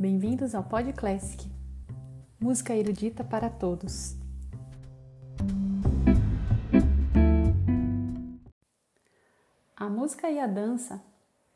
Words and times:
Bem-vindos 0.00 0.54
ao 0.54 0.62
Pod 0.62 0.92
Classic, 0.92 1.50
música 2.38 2.72
erudita 2.72 3.24
para 3.24 3.50
todos. 3.50 4.14
A 9.76 9.88
música 9.88 10.30
e 10.30 10.38
a 10.38 10.46
dança 10.46 11.02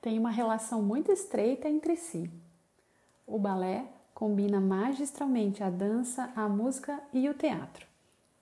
têm 0.00 0.18
uma 0.18 0.32
relação 0.32 0.82
muito 0.82 1.12
estreita 1.12 1.68
entre 1.68 1.94
si. 1.94 2.28
O 3.24 3.38
balé 3.38 3.86
combina 4.12 4.60
magistralmente 4.60 5.62
a 5.62 5.70
dança, 5.70 6.32
a 6.34 6.48
música 6.48 7.00
e 7.12 7.28
o 7.28 7.34
teatro. 7.34 7.86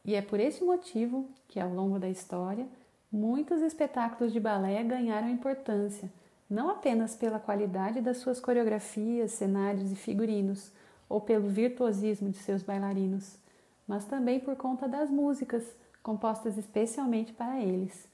E 0.03 0.15
é 0.15 0.23
por 0.23 0.41
esse 0.41 0.65
motivo 0.65 1.29
que, 1.47 1.61
ao 1.61 1.69
longo 1.69 1.99
da 1.99 2.09
história, 2.09 2.67
muitos 3.13 3.61
espetáculos 3.61 4.33
de 4.33 4.41
balé 4.41 4.83
ganharam 4.83 5.29
importância 5.29 6.11
não 6.51 6.69
apenas 6.69 7.15
pela 7.15 7.39
qualidade 7.39 8.01
das 8.01 8.17
suas 8.17 8.41
coreografias, 8.41 9.31
cenários 9.31 9.93
e 9.93 9.95
figurinos, 9.95 10.73
ou 11.09 11.21
pelo 11.21 11.49
virtuosismo 11.49 12.29
de 12.29 12.39
seus 12.39 12.63
bailarinos, 12.63 13.39
mas 13.87 14.05
também 14.05 14.41
por 14.41 14.57
conta 14.57 14.89
das 14.89 15.09
músicas 15.11 15.65
compostas 16.03 16.59
especialmente 16.59 17.33
para 17.33 17.61
eles. 17.61 18.09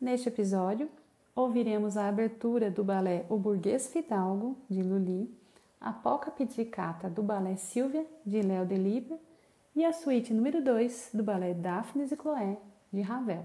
Neste 0.00 0.28
episódio, 0.28 0.88
ouviremos 1.34 1.96
a 1.96 2.08
abertura 2.08 2.70
do 2.70 2.82
balé 2.82 3.24
O 3.28 3.36
Burguês 3.36 3.88
Fidalgo, 3.92 4.56
de 4.68 4.82
Lully, 4.82 5.30
a 5.80 5.92
polca 5.92 6.30
pizzicata 6.30 7.08
do 7.08 7.22
balé 7.22 7.56
Silvia, 7.56 8.06
de 8.24 8.40
Léo 8.40 8.64
Delibes, 8.64 9.18
e 9.74 9.84
a 9.84 9.92
suíte 9.92 10.34
número 10.34 10.62
2 10.62 11.10
do 11.14 11.22
balé 11.22 11.54
Daphnis 11.54 12.12
e 12.12 12.16
Chloé, 12.16 12.58
de 12.92 13.00
Ravel. 13.00 13.44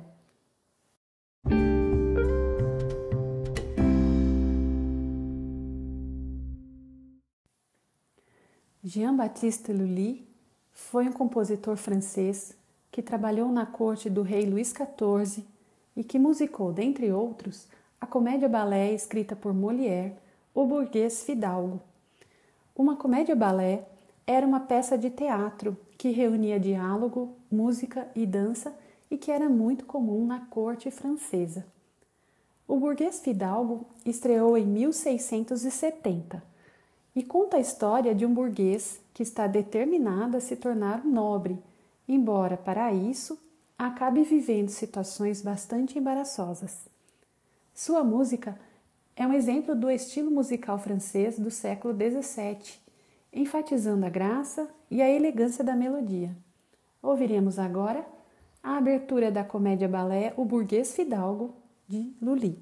Jean-Baptiste 8.87 9.73
Lully 9.73 10.25
foi 10.71 11.09
um 11.09 11.11
compositor 11.11 11.75
francês 11.75 12.55
que 12.89 13.01
trabalhou 13.01 13.51
na 13.51 13.65
corte 13.65 14.09
do 14.09 14.21
rei 14.21 14.45
Luís 14.45 14.69
XIV 14.69 15.43
e 15.93 16.05
que 16.05 16.17
musicou, 16.17 16.71
dentre 16.71 17.11
outros, 17.11 17.67
a 17.99 18.07
comédia-balé 18.07 18.93
escrita 18.93 19.35
por 19.35 19.53
Molière, 19.53 20.15
O 20.55 20.65
Burguês 20.65 21.21
Fidalgo. 21.25 21.81
Uma 22.73 22.95
comédia-balé 22.95 23.85
era 24.25 24.47
uma 24.47 24.61
peça 24.61 24.97
de 24.97 25.09
teatro 25.09 25.75
que 25.97 26.11
reunia 26.11 26.57
diálogo, 26.57 27.35
música 27.51 28.07
e 28.15 28.25
dança 28.25 28.73
e 29.11 29.17
que 29.17 29.31
era 29.31 29.49
muito 29.49 29.85
comum 29.85 30.25
na 30.25 30.45
corte 30.45 30.89
francesa. 30.91 31.65
O 32.65 32.77
Burguês 32.77 33.19
Fidalgo 33.19 33.85
estreou 34.05 34.57
em 34.57 34.65
1670 34.65 36.41
e 37.17 37.23
conta 37.23 37.57
a 37.57 37.59
história 37.59 38.13
de 38.13 38.27
um 38.27 38.31
burguês 38.31 39.01
que 39.11 39.23
está 39.23 39.47
determinado 39.47 40.37
a 40.37 40.39
se 40.39 40.55
tornar 40.55 41.03
um 41.03 41.09
nobre, 41.09 41.57
embora 42.07 42.55
para 42.55 42.93
isso 42.93 43.39
acabe 43.75 44.21
vivendo 44.21 44.69
situações 44.69 45.41
bastante 45.41 45.97
embaraçosas. 45.97 46.85
Sua 47.73 48.03
música 48.03 48.55
é 49.15 49.25
um 49.25 49.33
exemplo 49.33 49.73
do 49.73 49.89
estilo 49.89 50.29
musical 50.29 50.77
francês 50.77 51.39
do 51.39 51.49
século 51.49 51.91
XVII, 51.91 52.75
enfatizando 53.33 54.05
a 54.05 54.09
graça 54.09 54.69
e 54.91 55.01
a 55.01 55.09
elegância 55.09 55.63
da 55.63 55.75
melodia. 55.75 56.37
Ouviremos 57.01 57.57
agora 57.57 58.05
a 58.61 58.77
abertura 58.77 59.31
da 59.31 59.43
comédia-balé 59.43 60.35
O 60.37 60.45
Burguês 60.45 60.93
Fidalgo, 60.93 61.55
de 61.87 62.13
Lully. 62.21 62.59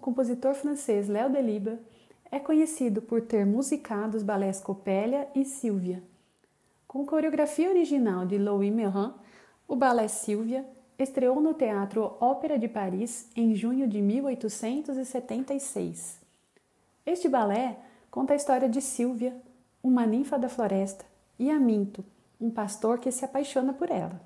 O 0.00 0.02
compositor 0.02 0.54
francês 0.54 1.08
Léo 1.08 1.28
Delibes 1.28 1.78
é 2.30 2.40
conhecido 2.40 3.02
por 3.02 3.20
ter 3.20 3.44
musicado 3.44 4.16
os 4.16 4.22
balés 4.22 4.58
Copélia 4.58 5.28
e 5.34 5.44
Silvia. 5.44 6.02
Com 6.88 7.04
coreografia 7.04 7.68
original 7.68 8.24
de 8.24 8.38
Louis 8.38 8.72
Merin, 8.72 9.12
o 9.68 9.76
balé 9.76 10.08
Silvia 10.08 10.64
estreou 10.98 11.38
no 11.38 11.52
Teatro 11.52 12.16
Ópera 12.18 12.58
de 12.58 12.66
Paris 12.66 13.28
em 13.36 13.54
junho 13.54 13.86
de 13.86 14.00
1876. 14.00 16.18
Este 17.04 17.28
balé 17.28 17.76
conta 18.10 18.32
a 18.32 18.36
história 18.36 18.70
de 18.70 18.80
Silvia, 18.80 19.36
uma 19.82 20.06
ninfa 20.06 20.38
da 20.38 20.48
floresta, 20.48 21.04
e 21.38 21.50
Aminto, 21.50 22.02
um 22.40 22.48
pastor 22.48 23.00
que 23.00 23.12
se 23.12 23.22
apaixona 23.22 23.74
por 23.74 23.90
ela. 23.90 24.18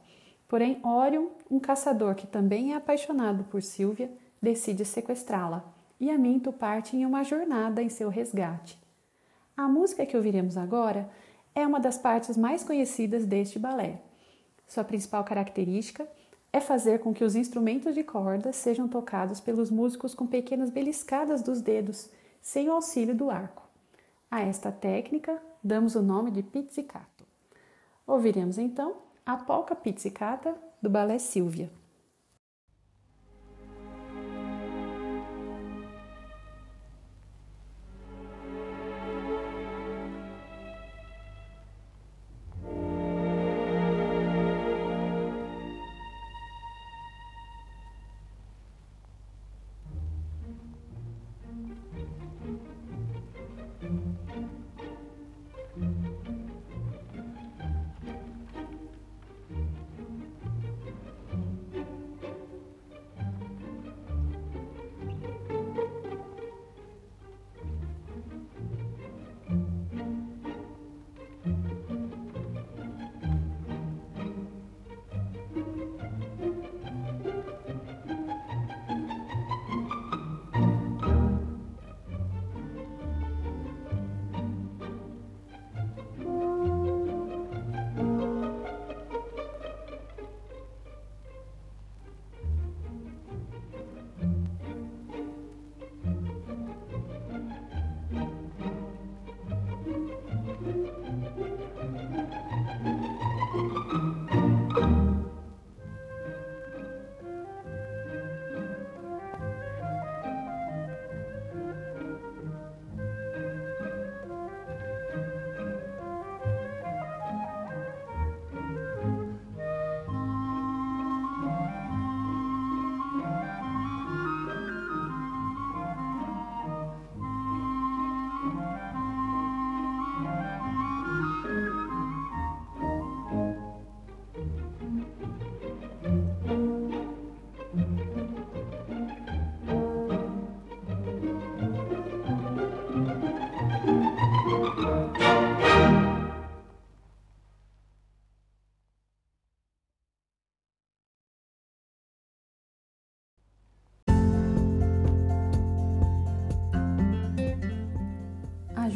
Porém, 0.47 0.79
Orion, 0.85 1.31
um 1.51 1.59
caçador 1.59 2.15
que 2.15 2.29
também 2.29 2.75
é 2.75 2.77
apaixonado 2.77 3.43
por 3.51 3.61
Silvia, 3.61 4.09
decide 4.45 4.85
sequestrá-la 4.85 5.65
e 5.99 6.11
Aminto 6.11 6.53
parte 6.53 6.97
em 6.97 7.05
uma 7.05 7.25
jornada 7.25 7.83
em 7.83 7.89
seu 7.89 8.09
resgate. 8.09 8.79
A 9.57 9.67
música 9.67 10.05
que 10.05 10.17
ouviremos 10.17 10.57
agora 10.57 11.11
é 11.55 11.67
uma 11.67 11.81
das 11.81 11.97
partes 11.97 12.37
mais 12.37 12.63
conhecidas 12.63 13.25
deste 13.25 13.59
balé. 13.59 14.01
Sua 14.69 14.85
principal 14.85 15.25
característica 15.25 16.07
é 16.53 16.61
fazer 16.61 17.01
com 17.01 17.13
que 17.13 17.25
os 17.25 17.35
instrumentos 17.35 17.95
de 17.95 18.05
corda 18.05 18.53
sejam 18.53 18.87
tocados 18.87 19.41
pelos 19.41 19.71
músicos 19.71 20.15
com 20.15 20.27
pequenas 20.27 20.71
beliscadas 20.71 21.43
dos 21.43 21.61
dedos, 21.61 22.11
sem 22.41 22.69
o 22.69 22.73
auxílio 22.73 23.15
do 23.15 23.31
arco. 23.31 23.63
A 24.31 24.41
esta 24.41 24.71
técnica 24.71 25.41
damos 25.63 25.95
o 25.95 26.03
nome 26.03 26.31
de 26.31 26.43
pizzicato. 26.43 27.25
Ouviremos 28.07 28.59
então 28.59 28.97
a 29.25 29.37
polca 29.37 29.75
pizzicata 29.75 30.55
do 30.83 30.91
balé 30.91 31.19
Silvia. 31.19 31.71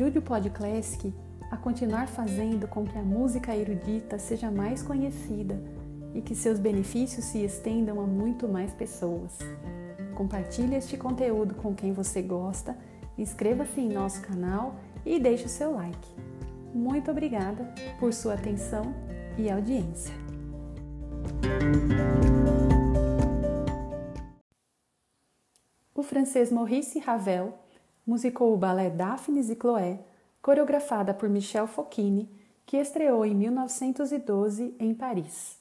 Ajude 0.09 0.21
o 0.21 0.23
Podclassic 0.23 1.15
a 1.51 1.57
continuar 1.59 2.09
fazendo 2.09 2.67
com 2.67 2.83
que 2.83 2.97
a 2.97 3.03
música 3.03 3.55
erudita 3.55 4.19
seja 4.19 4.51
mais 4.51 4.83
conhecida 4.83 5.63
e 6.15 6.23
que 6.23 6.35
seus 6.35 6.59
benefícios 6.59 7.27
se 7.27 7.45
estendam 7.45 8.01
a 8.01 8.07
muito 8.07 8.49
mais 8.49 8.73
pessoas. 8.73 9.37
Compartilhe 10.15 10.77
este 10.77 10.97
conteúdo 10.97 11.55
com 11.57 11.75
quem 11.75 11.93
você 11.93 12.23
gosta, 12.23 12.75
inscreva-se 13.19 13.83
em 13.83 13.91
nosso 13.91 14.23
canal 14.23 14.77
e 15.05 15.21
deixe 15.21 15.45
o 15.45 15.49
seu 15.51 15.73
like. 15.73 16.09
Muito 16.73 17.11
obrigada 17.11 17.71
por 18.01 18.15
sua 18.15 18.33
atenção 18.33 18.95
e 19.37 19.51
audiência. 19.51 20.15
O 25.95 26.03
francês 26.03 26.51
Maurice 26.51 26.99
Ravel 26.99 27.53
musicou 28.09 28.55
o 28.55 28.57
balé 28.57 28.89
Daphnis 28.89 29.51
e 29.51 29.55
Chloé, 29.55 30.01
coreografada 30.41 31.13
por 31.13 31.29
Michel 31.29 31.67
Focchini, 31.67 32.27
que 32.65 32.79
estreou 32.79 33.27
em 33.27 33.35
1912 33.35 34.75
em 34.79 34.95
Paris. 34.95 35.59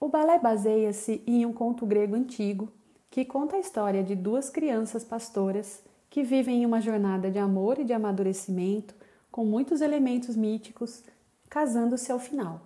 O 0.00 0.08
balé 0.08 0.38
baseia-se 0.38 1.22
em 1.26 1.44
um 1.44 1.52
conto 1.52 1.84
grego 1.84 2.16
antigo 2.16 2.72
que 3.10 3.26
conta 3.26 3.56
a 3.56 3.60
história 3.60 4.02
de 4.02 4.14
duas 4.14 4.48
crianças 4.48 5.04
pastoras 5.04 5.82
que 6.08 6.22
vivem 6.22 6.62
em 6.62 6.66
uma 6.66 6.80
jornada 6.80 7.30
de 7.30 7.38
amor 7.38 7.78
e 7.78 7.84
de 7.84 7.92
amadurecimento 7.92 8.94
com 9.30 9.44
muitos 9.44 9.82
elementos 9.82 10.34
míticos, 10.34 11.04
casando-se 11.50 12.10
ao 12.10 12.18
final. 12.18 12.62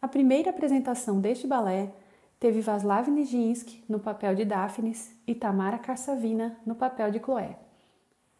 A 0.00 0.06
primeira 0.06 0.50
apresentação 0.50 1.20
deste 1.20 1.48
balé 1.48 1.92
teve 2.38 2.60
Vaslav 2.60 3.10
Nijinsky 3.10 3.82
no 3.88 3.98
papel 3.98 4.36
de 4.36 4.44
Daphnis 4.44 5.10
e 5.26 5.34
Tamara 5.34 5.78
Karsavina 5.78 6.56
no 6.64 6.76
papel 6.76 7.10
de 7.10 7.18
Chloé. 7.18 7.58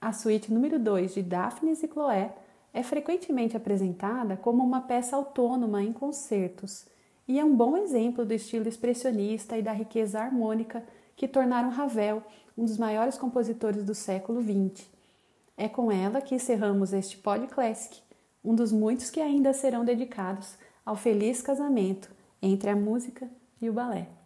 A 0.01 0.13
suíte 0.13 0.53
número 0.53 0.79
2 0.79 1.15
de 1.15 1.23
Daphnis 1.23 1.83
e 1.83 1.89
Chloé 1.89 2.33
é 2.73 2.85
frequentemente 2.85 3.57
apresentada 3.57 4.37
como 4.37 4.63
uma 4.63 4.81
peça 4.83 5.17
autônoma 5.17 5.83
em 5.83 5.93
concertos 5.93 6.87
e 7.27 7.39
é 7.39 7.45
um 7.45 7.55
bom 7.55 7.77
exemplo 7.77 8.25
do 8.25 8.33
estilo 8.33 8.69
expressionista 8.69 9.59
e 9.59 9.63
da 9.63 9.73
riqueza 9.73 10.21
harmônica 10.21 10.85
que 11.17 11.27
tornaram 11.27 11.69
Ravel 11.69 12.23
um 12.57 12.65
dos 12.65 12.79
maiores 12.79 13.19
compositores 13.19 13.85
do 13.85 13.95
século 13.95 14.41
XX. 14.41 14.87
É 15.57 15.69
com 15.69 15.91
ela 15.91 16.21
que 16.21 16.35
encerramos 16.35 16.93
este 16.93 17.19
podcast, 17.19 18.03
um 18.45 18.55
dos 18.55 18.71
muitos 18.71 19.11
que 19.11 19.21
ainda 19.21 19.53
serão 19.53 19.85
dedicados 19.85 20.57
ao 20.87 20.95
feliz 20.95 21.43
casamento 21.43 22.09
entre 22.41 22.71
a 22.71 22.77
música 22.77 23.29
e 23.61 23.69
o 23.69 23.73
balé. 23.73 24.18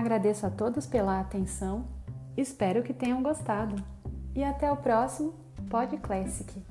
Agradeço 0.00 0.46
a 0.46 0.50
todos 0.50 0.86
pela 0.86 1.20
atenção, 1.20 1.84
espero 2.34 2.82
que 2.82 2.94
tenham 2.94 3.22
gostado 3.22 3.76
e 4.34 4.42
até 4.42 4.72
o 4.72 4.76
próximo 4.78 5.34
Pod 5.68 5.94
Classic. 5.98 6.64